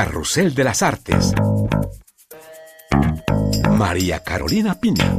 [0.00, 1.32] Carrusel de las Artes.
[3.68, 5.18] María Carolina Piña.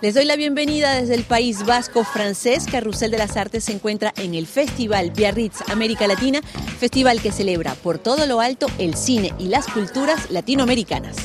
[0.00, 2.64] Les doy la bienvenida desde el País Vasco francés.
[2.64, 6.40] Carrusel de las Artes se encuentra en el Festival Biarritz América Latina,
[6.78, 11.16] festival que celebra por todo lo alto el cine y las culturas latinoamericanas.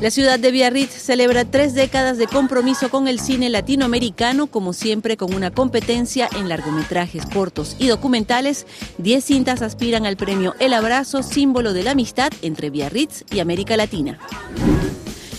[0.00, 5.18] La ciudad de Biarritz celebra tres décadas de compromiso con el cine latinoamericano, como siempre
[5.18, 8.66] con una competencia en largometrajes cortos y documentales.
[8.96, 13.76] Diez cintas aspiran al premio El Abrazo, símbolo de la amistad entre Biarritz y América
[13.76, 14.18] Latina.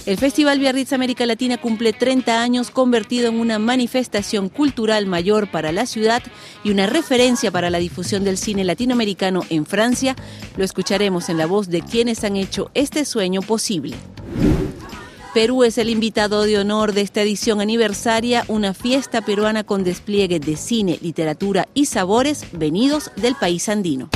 [0.08, 5.72] El Festival Biarritz América Latina cumple 30 años convertido en una manifestación cultural mayor para
[5.72, 6.24] la ciudad
[6.64, 10.16] y una referencia para la difusión del cine latinoamericano en Francia.
[10.58, 13.96] Lo escucharemos en la voz de quienes han hecho este sueño posible.
[15.36, 20.40] Perú es el invitado de honor de esta edición aniversaria, una fiesta peruana con despliegue
[20.40, 24.10] de cine, literatura y sabores venidos del país andino.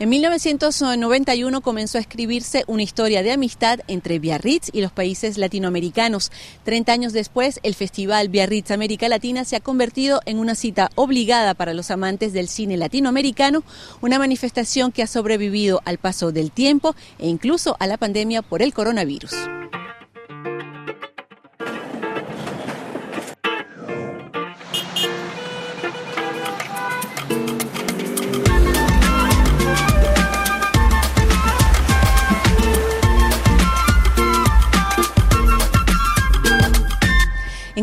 [0.00, 6.30] En 1991 comenzó a escribirse una historia de amistad entre Biarritz y los países latinoamericanos.
[6.62, 11.54] Treinta años después, el Festival Biarritz América Latina se ha convertido en una cita obligada
[11.54, 13.64] para los amantes del cine latinoamericano,
[14.00, 18.62] una manifestación que ha sobrevivido al paso del tiempo e incluso a la pandemia por
[18.62, 19.32] el coronavirus.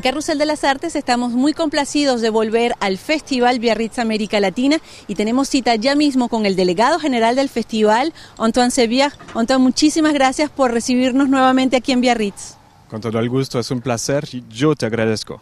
[0.05, 4.77] En Carrusel de las Artes estamos muy complacidos de volver al Festival Biarritz América Latina
[5.07, 9.13] y tenemos cita ya mismo con el delegado general del festival, Antoine Sevier.
[9.33, 12.53] Antoine, muchísimas gracias por recibirnos nuevamente aquí en Biarritz.
[12.87, 15.41] Con todo el gusto, es un placer y yo te agradezco.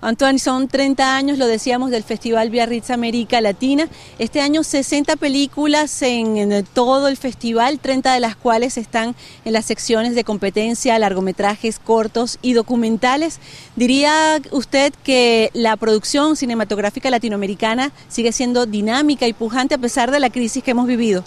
[0.00, 3.88] Antoine, son 30 años, lo decíamos, del Festival Biarritz América Latina.
[4.18, 9.14] Este año 60 películas en, en, todo el festival, 30 de las cuales están
[9.44, 13.40] en las secciones de competencia, largometrajes cortos y documentales.
[13.76, 20.20] ¿Diría usted que la producción cinematográfica latinoamericana sigue siendo dinámica y pujante a pesar de
[20.20, 21.24] la crisis que hemos vivido?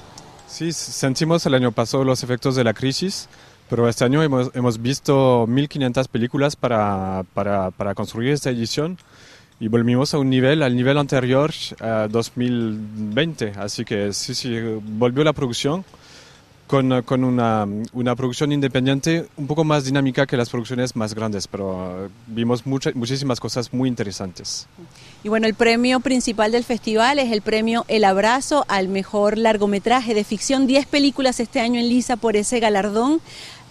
[0.47, 3.27] Sí, sentimos el año pasado los efectos de la crisis.
[3.69, 8.97] Pero este año hemos, hemos visto 1.500 películas para, para, para, construir esta edición
[9.59, 11.51] y volvimos a un nivel, al nivel anterior
[11.81, 13.53] a 2020.
[13.57, 15.83] Así que sí, sí, volvió la producción
[16.67, 21.47] con, con una, una, producción independiente un poco más dinámica que las producciones más grandes,
[21.47, 24.67] pero vimos mucha, muchísimas cosas muy interesantes.
[25.23, 30.13] Y bueno, el premio principal del festival es el premio El Abrazo al mejor largometraje
[30.13, 30.67] de ficción.
[30.67, 33.21] 10 películas este año en lisa por ese galardón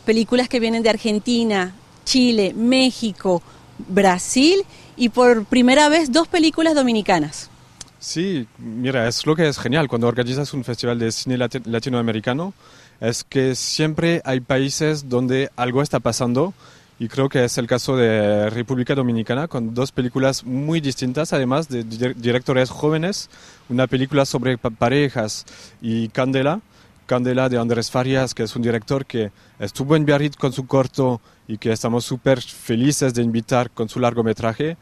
[0.06, 1.74] películas que vienen de Argentina,
[2.06, 3.42] Chile, México,
[3.88, 4.64] Brasil
[4.96, 7.50] y por primera vez dos películas dominicanas.
[7.98, 12.54] Sí, mira, es lo que es genial cuando organizas un festival de cine latinoamericano,
[13.00, 16.54] es que siempre hay países donde algo está pasando
[16.98, 21.68] y creo que es el caso de República Dominicana con dos películas muy distintas, además
[21.68, 23.28] de directores jóvenes,
[23.68, 25.44] una película sobre parejas
[25.82, 26.60] y Candela,
[27.06, 31.20] Candela de Andrés Farias, que es un director que estuvo en Biarritz con su corto
[31.48, 34.76] y que estamos súper felices de invitar con su largometraje,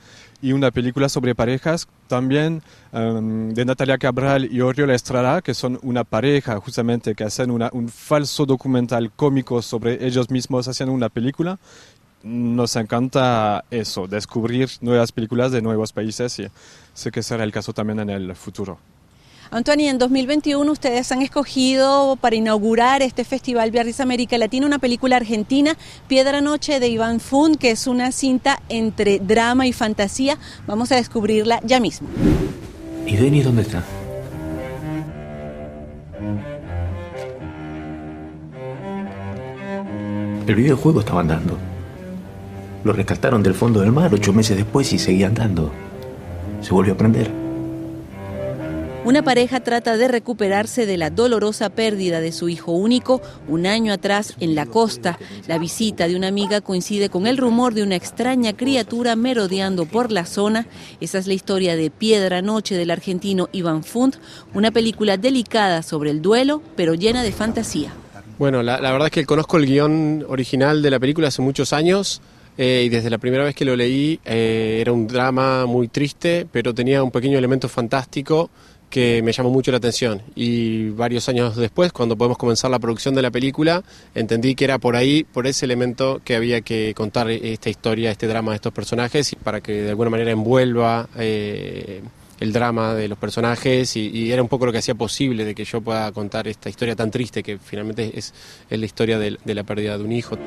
[0.44, 2.62] y una película sobre parejas también
[2.92, 7.70] um, de Natalia Cabral y Oriol Estrada, que son una pareja justamente que hacen una,
[7.72, 11.58] un falso documental cómico sobre ellos mismos haciendo una película.
[12.22, 16.46] Nos encanta eso, descubrir nuevas películas de nuevos países y
[16.92, 18.78] sé que será el caso también en el futuro.
[19.54, 25.14] Antonio, en 2021 ustedes han escogido para inaugurar este Festival Biarritz América Latina una película
[25.14, 25.76] argentina,
[26.08, 30.38] Piedra Noche de Iván Fun, que es una cinta entre drama y fantasía.
[30.66, 32.08] Vamos a descubrirla ya mismo.
[33.06, 33.84] ¿Y Denis dónde está?
[40.48, 41.56] El videojuego estaba andando.
[42.82, 45.70] Lo rescataron del fondo del mar ocho meses después y seguía andando.
[46.60, 47.43] Se volvió a prender.
[49.04, 53.92] Una pareja trata de recuperarse de la dolorosa pérdida de su hijo único un año
[53.92, 55.18] atrás en la costa.
[55.46, 60.10] La visita de una amiga coincide con el rumor de una extraña criatura merodeando por
[60.10, 60.66] la zona.
[61.02, 64.16] Esa es la historia de Piedra Noche del argentino Iván Funt,
[64.54, 67.92] una película delicada sobre el duelo, pero llena de fantasía.
[68.38, 71.74] Bueno, la, la verdad es que conozco el guion original de la película hace muchos
[71.74, 72.22] años.
[72.56, 76.46] Eh, y desde la primera vez que lo leí eh, era un drama muy triste,
[76.50, 78.48] pero tenía un pequeño elemento fantástico
[78.94, 80.22] que me llamó mucho la atención.
[80.36, 83.82] Y varios años después, cuando podemos comenzar la producción de la película,
[84.14, 88.28] entendí que era por ahí, por ese elemento que había que contar esta historia, este
[88.28, 92.02] drama de estos personajes, y para que de alguna manera envuelva eh,
[92.38, 95.64] el drama de los personajes y, era un poco lo que hacía posible de que
[95.64, 98.32] yo pueda contar esta historia tan triste que finalmente es,
[98.70, 100.38] la historia de, de la pérdida de un hijo.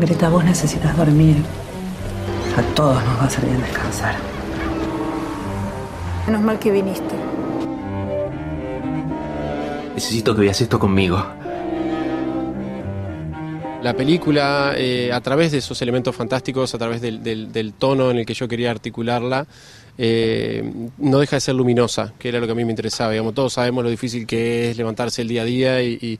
[0.00, 1.34] Greta, vos necesitas dormir.
[2.56, 4.16] A todos nos va a hacer bien descansar.
[6.26, 7.14] Menos mal que viniste.
[9.94, 11.24] Necesito que veas esto conmigo.
[13.82, 18.26] La película, eh, a través de esos elementos fantásticos, a través del, tono en el
[18.26, 19.46] que yo quería articularla,
[19.96, 23.12] eh, no deja de ser luminosa, que era lo que a mí me interesaba.
[23.12, 26.18] Digamos, todos sabemos lo difícil que es levantarse el día a día y,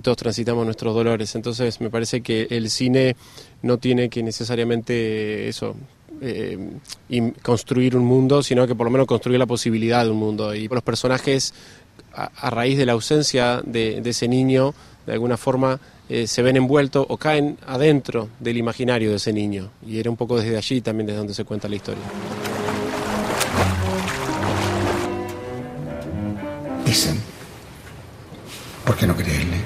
[0.00, 1.34] todos transitamos nuestros dolores.
[1.34, 3.16] Entonces, me parece que el cine
[3.62, 5.76] no tiene que necesariamente eso.
[6.20, 6.58] Eh,
[7.42, 10.54] construir un mundo, sino que por lo menos construir la posibilidad de un mundo.
[10.54, 11.52] Y los personajes,
[12.12, 14.74] a, raíz de la ausencia de ese niño,
[15.06, 19.70] de alguna forma eh, se ven envueltos o caen adentro del imaginario de ese niño.
[19.86, 22.02] Y era un poco desde allí también desde donde se cuenta la historia.
[26.84, 27.18] Dicen,
[28.84, 29.56] ¿por qué no creerle?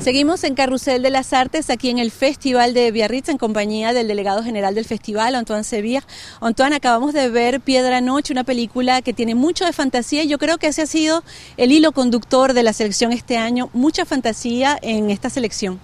[0.00, 4.06] Seguimos en Carrusel de las Artes, aquí en el Festival de Biarritz, en compañía del
[4.06, 6.04] delegado general del festival, Antoine Sevilla.
[6.40, 10.38] Antoine, acabamos de ver Piedra Noche, una película que tiene mucho de fantasía y yo
[10.38, 11.24] creo que ese ha sido
[11.56, 15.80] el hilo conductor de la selección este año, mucha fantasía en esta selección.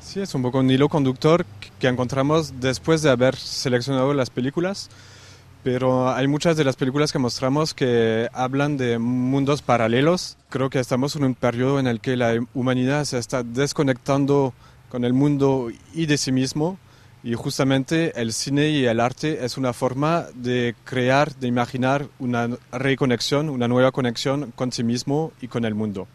[0.00, 1.46] Sí, es un poco un hilo conductor
[1.78, 4.90] que encontramos después de haber seleccionado las películas
[5.64, 10.36] pero hay muchas de las películas que mostramos que hablan de mundos paralelos.
[10.50, 14.52] Creo que estamos en un periodo en el que la humanidad se está desconectando
[14.90, 16.78] con el mundo y de sí mismo
[17.24, 22.50] y justamente el cine y el arte es una forma de crear, de imaginar una
[22.70, 26.06] reconexión, una nueva conexión con sí mismo y con el mundo.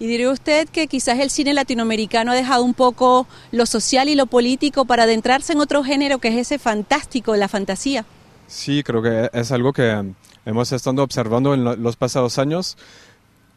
[0.00, 4.16] ¿Y diría usted que quizás el cine latinoamericano ha dejado un poco lo social y
[4.16, 8.04] lo político para adentrarse en otro género que es ese fantástico, la fantasía?
[8.48, 10.14] Sí, creo que es algo que
[10.46, 12.78] hemos estado observando en los pasados años.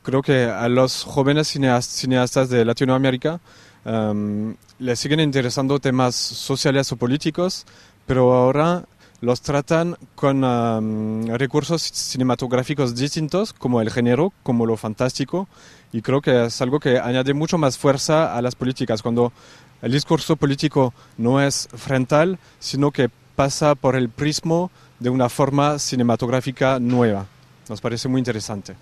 [0.03, 3.39] Creo que a los jóvenes cineastas de Latinoamérica
[3.85, 7.65] um, les siguen interesando temas sociales o políticos,
[8.05, 8.83] pero ahora
[9.21, 15.47] los tratan con em, recursos cinematográficos distintos, como el género, como lo fantástico,
[15.93, 19.31] y creo que es algo que añade mucho más fuerza a las políticas, cuando
[19.81, 25.79] el discurso político no es frontal, sino que pasa por el prismo de una forma
[25.79, 27.25] cinematográfica nueva.
[27.69, 28.75] Nos parece muy interesante.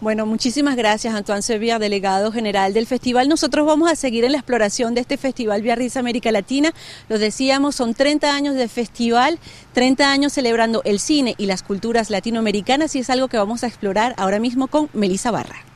[0.00, 3.28] Bueno, muchísimas gracias Antoine Sevilla, delegado general del festival.
[3.28, 6.72] Nosotros vamos a seguir en la exploración de este festival Biarritz América Latina.
[7.08, 9.38] Lo decíamos, son 30 años de festival,
[9.74, 13.68] 30 años celebrando el cine y las culturas latinoamericanas y es algo que vamos a
[13.68, 15.75] explorar ahora mismo con Melissa Barra.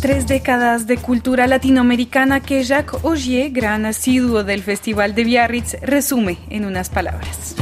[0.00, 6.38] Tres décadas de cultura latinoamericana que Jacques Augier, gran asiduo del Festival de Biarritz, resume
[6.50, 7.56] en unas palabras.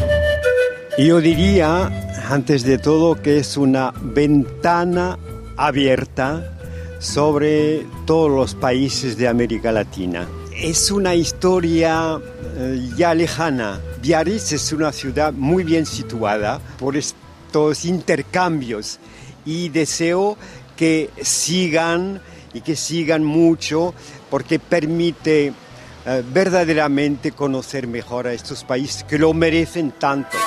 [0.98, 1.90] Yo diría,
[2.28, 5.18] antes de todo, que es una ventana
[5.56, 6.52] abierta
[6.98, 10.28] sobre todos los países de América Latina.
[10.54, 12.20] Es una historia
[12.58, 13.80] eh, ya lejana.
[14.02, 18.98] Biarritz es una ciudad muy bien situada por estos intercambios
[19.46, 20.36] y deseo
[20.76, 22.20] que sigan
[22.56, 23.94] y que sigan mucho
[24.30, 25.52] porque permite
[26.06, 30.38] eh, verdaderamente conocer mejor a estos países que lo merecen tanto.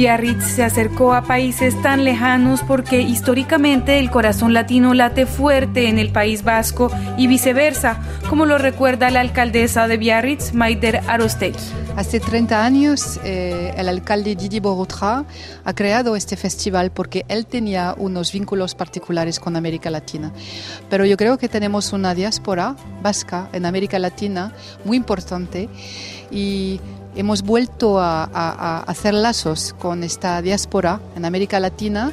[0.00, 5.98] Biarritz se acercó a países tan lejanos porque históricamente el corazón latino late fuerte en
[5.98, 11.58] el País Vasco y viceversa, como lo recuerda la alcaldesa de Biarritz, Maider Arostegui.
[11.96, 15.26] Hace 30 años eh, el alcalde Didi Borotra
[15.64, 20.32] ha creado este festival porque él tenía unos vínculos particulares con América Latina.
[20.88, 24.54] Pero yo creo que tenemos una diáspora vasca en América Latina
[24.86, 25.68] muy importante
[26.30, 26.80] y
[27.14, 32.12] hemos vuelto a, hacer lazos con esta diáspora en América Latina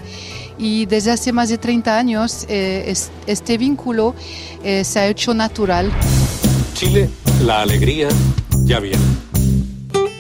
[0.58, 2.94] y desde hace más de 30 años eh,
[3.27, 4.16] este vínculo
[4.63, 5.92] eh, se ha hecho natural.
[6.74, 7.10] Chile,
[7.44, 8.08] la alegría
[8.66, 9.04] ya viene.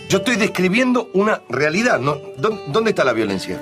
[0.09, 2.17] Yo estoy describiendo una realidad, ¿no?
[2.37, 3.59] ¿Dónde está la violencia?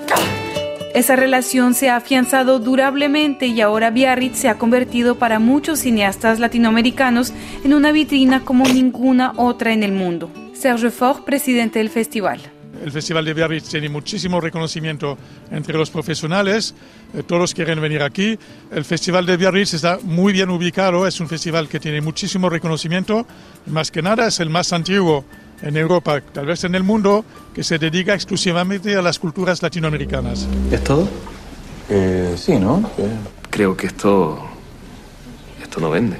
[0.94, 6.38] Esa relación se ha afianzado durablemente y ahora Biarritz se ha convertido para muchos cineastas
[6.38, 10.30] latinoamericanos en una vitrina como ninguna otra en el mundo.
[10.56, 12.40] Sergio Fort, presidente del festival.
[12.82, 15.16] El Festival de Biarritz tiene muchísimo reconocimiento
[15.50, 16.74] entre los profesionales,
[17.14, 18.38] eh, todos quieren venir aquí.
[18.70, 23.26] El Festival de Biarritz está muy bien ubicado, es un festival que tiene muchísimo reconocimiento,
[23.66, 25.24] más que nada es el más antiguo
[25.62, 30.46] en Europa, tal vez en el mundo, que se dedica exclusivamente a las culturas latinoamericanas.
[30.70, 31.08] ¿Es todo?
[31.88, 32.90] Eh, sí, ¿no?
[33.50, 34.38] Creo que esto.
[35.62, 36.16] esto no vende.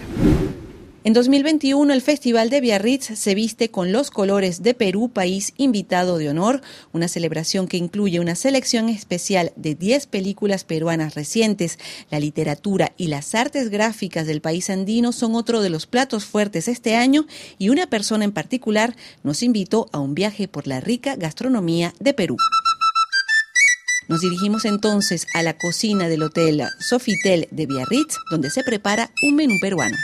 [1.07, 6.19] En 2021, el Festival de Biarritz se viste con los colores de Perú, país invitado
[6.19, 11.79] de honor, una celebración que incluye una selección especial de 10 películas peruanas recientes.
[12.11, 16.67] La literatura y las artes gráficas del país andino son otro de los platos fuertes
[16.67, 21.15] este año y una persona en particular nos invitó a un viaje por la rica
[21.15, 22.37] gastronomía de Perú.
[24.09, 29.37] Nos dirigimos entonces a la cocina del Hotel Sofitel de Biarritz, donde se prepara un
[29.37, 29.97] menú peruano.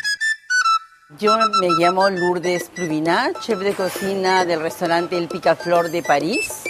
[1.18, 6.64] Yo me llamo Lourdes Pluvina, chef de cocina del restaurante El Picaflor de París,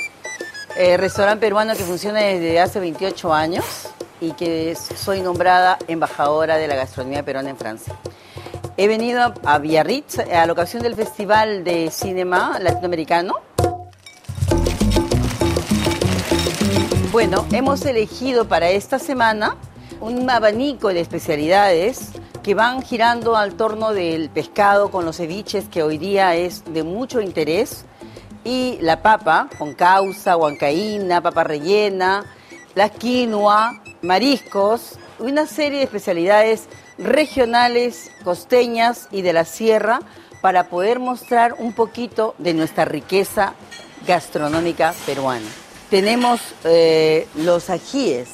[0.76, 3.64] eh, restaurante peruano que funciona desde hace 28 años
[4.20, 7.94] y que soy nombrada embajadora de la gastronomía peruana en Francia.
[8.76, 13.34] He venido a Biarritz a la ocasión del Festival de Cinema Latinoamericano.
[17.12, 19.56] Bueno, hemos elegido para esta semana
[20.00, 25.82] un abanico de especialidades que van girando al torno del pescado con los ceviches, que
[25.82, 27.84] hoy día es de mucho interés,
[28.44, 32.24] y la papa, con causa, huancaína, papa rellena,
[32.74, 36.68] la quinoa, mariscos, una serie de especialidades
[36.98, 40.00] regionales, costeñas y de la sierra
[40.40, 43.54] para poder mostrar un poquito de nuestra riqueza
[44.06, 45.46] gastronómica peruana.
[45.88, 48.28] Tenemos eh, los ajíes,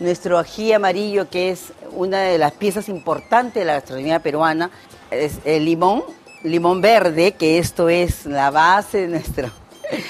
[0.00, 4.70] nuestro ají amarillo que es una de las piezas importantes de la gastronomía peruana,
[5.10, 6.02] es el limón,
[6.42, 9.50] limón verde, que esto es la base de nuestro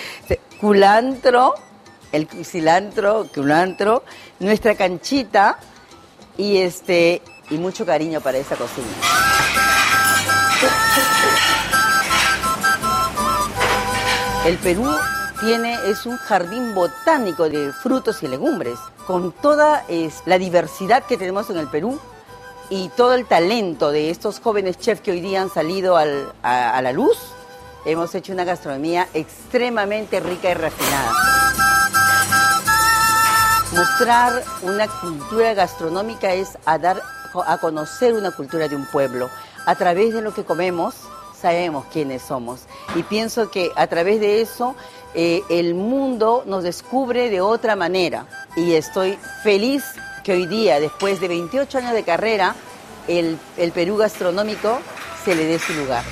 [0.60, 1.54] culantro,
[2.12, 4.04] el cilantro, culantro,
[4.38, 5.58] nuestra canchita
[6.36, 8.86] y este y mucho cariño para esa cocina.
[14.46, 14.88] El Perú
[15.42, 21.16] tiene es un jardín botánico de frutos y legumbres, con toda es, la diversidad que
[21.18, 21.98] tenemos en el Perú
[22.70, 26.76] y todo el talento de estos jóvenes chefs que hoy día han salido al- a,
[26.76, 27.18] a la luz.
[27.84, 31.12] Hemos hecho una gastronomía extremadamente rica y refinada.
[33.74, 37.02] Mostrar una cultura gastronómica es a dar
[37.46, 39.28] a conocer una cultura de un pueblo.
[39.66, 40.94] A través de lo que comemos
[41.42, 42.62] sabemos quiénes somos.
[42.94, 44.74] Y pienso que a través de eso
[45.14, 48.26] eh, el mundo nos descubre de otra manera.
[48.56, 49.84] Y estoy feliz
[50.24, 52.54] que hoy día, después de 28 años de carrera,
[53.08, 54.78] el, el Perú gastronómico
[55.24, 56.04] se le dé su lugar.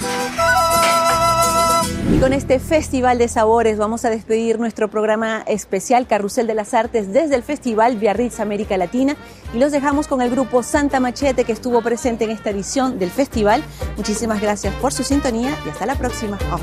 [2.21, 7.15] Con este Festival de Sabores vamos a despedir nuestro programa especial Carrusel de las Artes
[7.15, 9.17] desde el Festival Biarritz América Latina
[9.55, 13.11] y los dejamos con el grupo Santa Machete que estuvo presente en esta edición del
[13.11, 13.65] festival.
[13.97, 16.39] Muchísimas gracias por su sintonía y hasta la próxima.
[16.51, 16.61] Au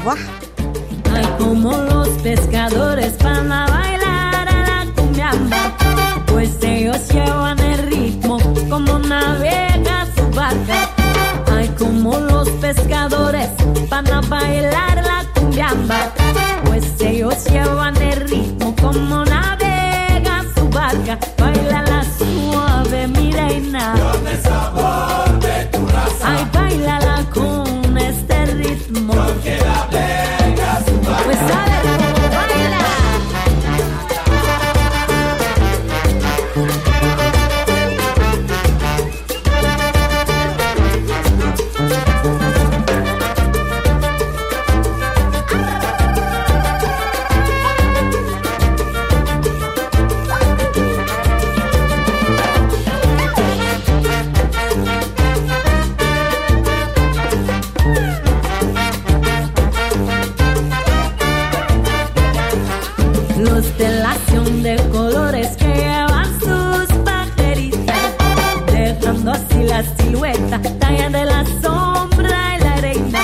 [69.77, 73.19] la silueta talla de la sombra y la arena.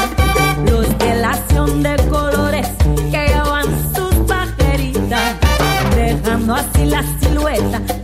[0.69, 2.67] Constelación de colores
[3.11, 5.35] que llevan sus pajeritas,
[5.95, 8.02] dejando así la silueta de